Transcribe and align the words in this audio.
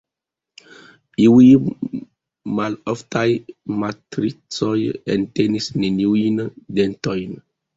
Iuj 1.25 1.49
maloftaj 2.61 3.27
matricoj 3.83 4.75
entenis 5.17 5.69
neniujn 5.83 6.45
dentojn. 6.81 7.39